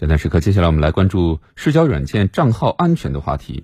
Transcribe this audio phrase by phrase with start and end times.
[0.00, 3.62] 简单时刻，接下来我们来关注社交软件账号安全的话题。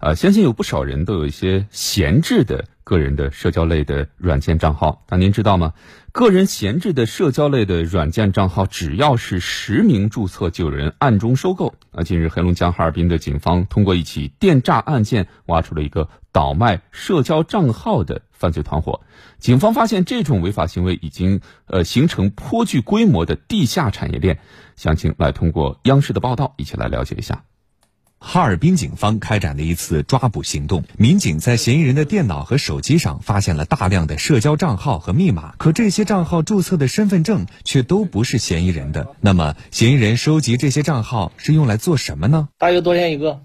[0.00, 5.04] 呃，相信有不少人都有一些闲置的个人的社交类的软件账号。
[5.10, 5.74] 那您知道吗？
[6.10, 11.74] 个人闲置的社交类的软件账号，只要是实名注册，就有人暗中收购。
[11.92, 19.02] 啊，近日黑龙江哈尔滨的警方通过一起电诈案件，挖出了一个倒卖社交账号的犯罪团伙。
[19.38, 24.38] 警方发现，这种违法行为已经呃形成颇具规模的地下产业链。
[24.76, 27.44] 详情来通过央视的报道一起来了解一下。
[28.22, 39.08] 哈尔滨警方开展了一次抓捕行动，民警在嫌疑人的电脑和手机上发现了大量的社交账号和密码，可这些账号注册的身份证却都不是嫌疑人的。
[39.20, 42.48] 那么，嫌疑人收集这些账号是用来做什么呢？
[42.58, 43.40] 大约多少钱一个？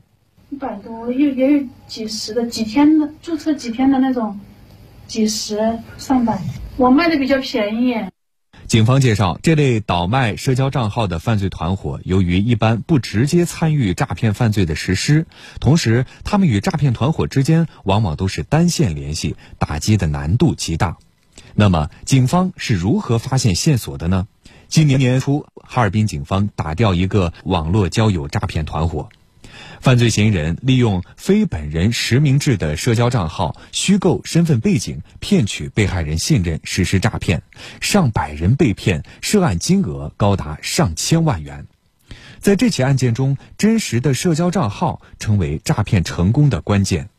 [0.51, 4.39] 一百多，有也有几十的，几天的注册几天的那种，
[5.07, 6.39] 几十上百。
[6.77, 7.95] 我卖的比较便宜。
[8.67, 15.27] 警方介绍，这类倒卖社交账号的犯罪团伙，由于一般不直接参与诈骗犯罪的实施，
[15.59, 20.97] 同时他们与诈骗团伙之间往往都是单线联系，打击的难度极大。
[21.53, 24.27] 那么，警方是如何发现线索的呢？
[24.67, 29.09] 今年年初，哈尔滨警方打掉一个网络交友诈骗团伙。
[29.79, 37.41] 犯罪嫌疑人利用非本人实名制的社交账号虚构身份背景，骗取被害人信任，实施诈骗。
[37.81, 41.65] 上百人被骗，涉案金额高达上千万元。
[42.39, 47.09] 在这起案件中，真实的社交账号成为诈骗成功的关键。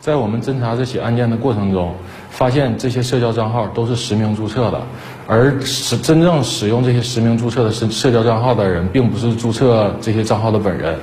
[0.00, 1.96] 在我们侦查这起案件的过程中，
[2.30, 4.86] 发现这些社交账号都是实名注册的，
[5.26, 10.98] 而使真正使用这些实名注册的社社交账号的人，并不是注册这些账号的本人。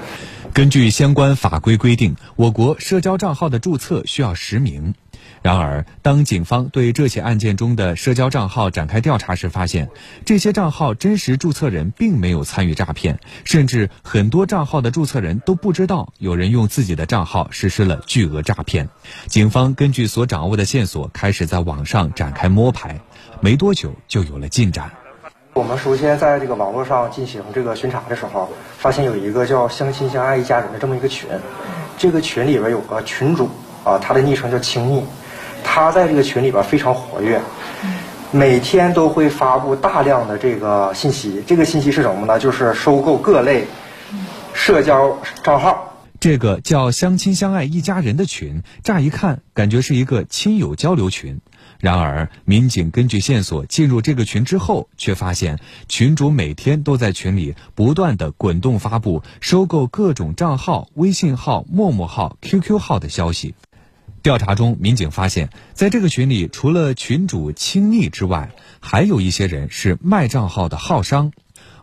[0.53, 4.94] 根据相关法规规定，我国社交账号的注册需要实名。
[5.41, 9.89] 然而，当警方对这起案件中的社交账号展开调查时，发现
[10.25, 18.89] 这些账号真实注册人并没有参与诈骗，甚至很多账号的注册人都不知道有人用自己的账号实施了巨额诈骗。
[19.27, 23.00] 警方根据所掌握的线索，开始在网上展开摸排，
[23.40, 24.91] 没多久就有了进展。
[25.53, 31.28] 我们首先在这个网络上进行这个巡查的时候，发现有一个叫“相亲相爱一家人”的这么一个群，
[31.97, 33.50] 这个群里边有个群主
[33.84, 35.03] 啊，他的昵称叫青蜜，
[35.61, 37.41] 他在这个群里边非常活跃，
[38.31, 41.44] 每天都会发布大量的这个信息。
[41.45, 42.40] 这个信息是什么呢？
[42.40, 43.67] 就是收购各类
[44.53, 45.90] 社交账号。
[46.22, 51.41] 这个叫“相亲相爱一家人”的群，乍一看感觉是一个亲友交流群。
[51.81, 63.56] 然而，民警根据线索进入这个群之后，却发现群主每天都在群里不断的滚动发布收购各种账号、微信号、陌陌号、QQ 号的消息。
[64.22, 71.31] 调查中，民警发现，在这个群里，除了群主亲昵之外，还有一些人是卖账号的号商。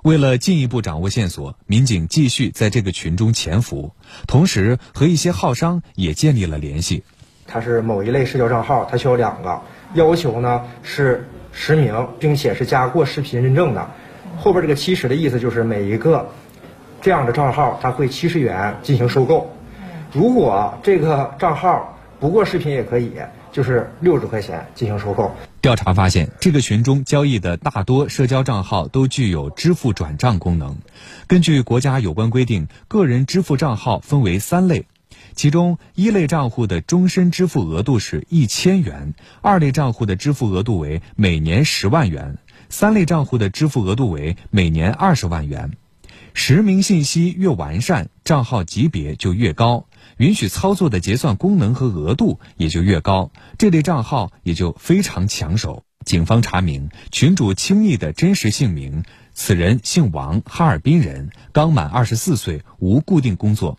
[0.04, 3.92] 为了进一步掌握线索，民警继续在这个群中潜伏，
[4.28, 7.03] 同时和一些号商也建立了联系。
[7.48, 9.60] 他是某一类社交账号，他需要两个。
[9.94, 13.88] 要求呢是实名，并且是加过视频认证的。
[14.38, 16.28] 后边这个七十的意思就是每一个
[17.00, 19.50] 这样的账号，他会七十元进行收购。
[20.12, 23.12] 如果这个账号不过视频也可以，
[23.53, 25.31] 就是六十块钱进行收购。
[25.60, 30.76] 调查发现，这个群中交易的大多社交账号都具有支付转账功能。
[31.26, 34.87] 根据国家有关规定，个人支付账号分为三类。
[35.34, 45.72] 其中一类账户的终身支付额度是一千元，二类账户的支付额度为每年十万元，三类账户的支付额度为每年二十万元。
[46.34, 49.86] 实名信息越完善，账号级别就越高，
[50.18, 55.82] 允许操作的结算功能和额度也就越高，这类账号也就非常抢手。
[56.04, 59.02] 警方查明群主轻易的真实姓名，
[59.34, 63.78] 此人姓王，哈尔滨人，刚满二十四岁，无固定工作。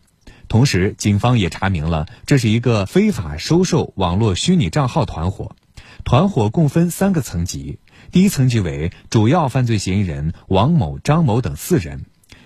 [0.49, 5.55] 同时，警方也查明了这是一个非法收受网络虚拟账号团伙。
[6.03, 7.77] 团伙共分三个层级：
[8.11, 11.99] 第一层级为主要犯罪嫌疑人王某、张某等四人；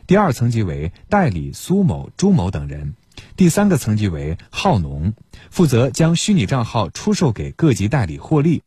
[0.06, 2.94] 第二层级为代理苏某、朱某等人；
[3.38, 5.14] 第三个层级为号农，
[5.50, 8.64] 负责将虚拟账号出售给各级代理获利。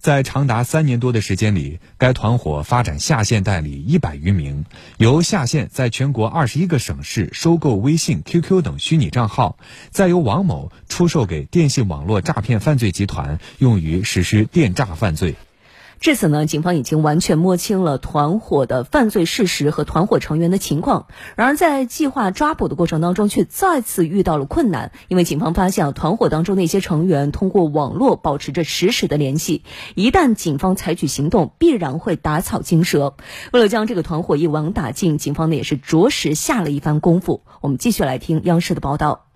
[0.00, 4.64] 在长达三年多的时间里，该团伙发展下线代理一百余名，
[4.96, 9.58] 由下线在全国二十一个省市收购微信、QQ 等虚拟账号，
[9.90, 15.34] 再由王某出售给电信网络诈骗犯罪集团，用于实施电诈犯罪。
[16.00, 21.08] 至此呢，警方已经完全摸清了团伙的犯罪事实和团伙成员的情况。
[21.34, 29.64] 然而，在计划抓捕的过程当中，却再次遇到了困难，因为警方发现团伙当中的一些成员通过网络保持着实时的联系，
[29.96, 33.14] 一旦警方采取行动，必然会打草惊蛇。
[33.52, 37.42] 为了将这个团伙一网打尽，警方呢也是着实下了一番功夫。
[37.60, 39.26] 我们继续来听央视的报道。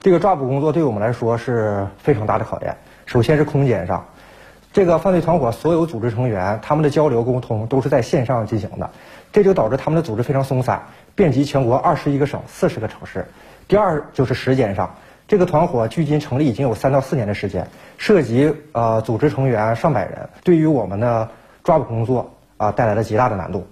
[0.00, 2.78] 这个抓捕工作对我们来说是非常大的考验。
[3.06, 4.06] 首先是空间上。
[4.72, 8.90] 这个犯罪团伙所有组织成员，他们的交流沟通都是在线上进行的，
[9.32, 10.80] 这就导致他们的组织非常松散，
[11.16, 13.26] 遍及全国二十一个省、四十个城市。
[13.66, 14.94] 第二就是时间上，
[15.26, 17.66] 这个团伙距今成立已经有三到四年的时间，
[17.98, 21.28] 涉及呃组织成员上百人，对于我们的
[21.64, 23.66] 抓捕工作啊带来了极大的难度。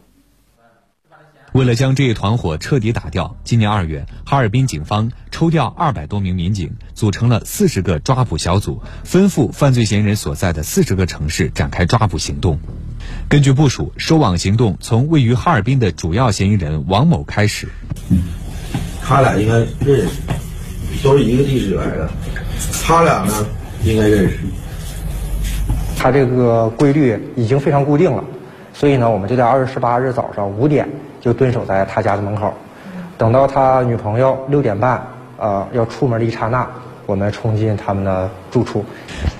[1.58, 12.60] 为了将这一团伙彻底打掉，今年二月，哈尔滨警方抽调二百多名民警，组成了四十个抓捕小组，奔赴犯罪嫌疑人所在的四十个城市展开抓捕行动。
[13.28, 17.66] 根据部署，收网行动从位于哈尔滨的主要嫌疑人王某开始。
[19.02, 20.10] 他俩应该认识，
[21.02, 22.08] 都是一个地址来的。
[22.84, 23.34] 他俩呢，
[23.82, 24.38] 应该认识。
[25.96, 28.22] 他这个规律已经非常固定了，
[28.72, 30.88] 所以呢，我们就在二月十八日早上五点。
[31.20, 32.52] 就蹲守在他家的门口，
[33.16, 35.06] 等到他女朋友六点半，
[35.36, 36.68] 呃，要出门的一刹那，
[37.06, 38.84] 我们冲进他们的住处。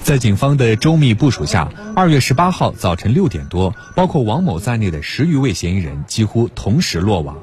[0.02, 7.36] 在警方的周密部署下，二月十八号早晨六点多，包括王某在内的十余位嫌疑人几乎同时落网。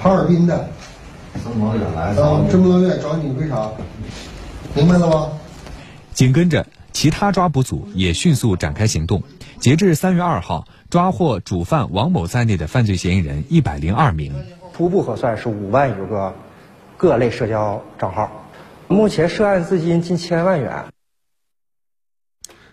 [0.00, 0.68] 哈尔滨的，
[1.44, 2.14] 这么远来，
[2.50, 3.68] 这么远找你为啥？
[4.74, 5.28] 明白了吗？
[6.14, 9.22] 紧跟着，其他抓捕组也迅速展开行动。
[9.62, 10.66] 截至三月二号。
[10.90, 14.34] 抓获主犯王某在内的犯罪嫌疑人一百零二名，
[14.74, 16.34] 初步核算是五万余个
[16.96, 18.50] 各类社交账号，
[18.88, 20.86] 目前涉案资金近千万元。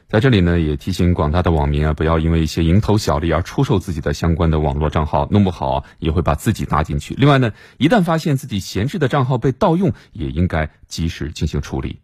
[0.09, 7.13] 在这里呢，也提醒广大的网民啊，不要因为一些蝇头小利而出售自己的相关的网络账号，弄不好也会把自己搭进去。
[7.13, 11.99] 另外呢，一旦发现自己闲置的账号被盗用，也应该及时进行处理。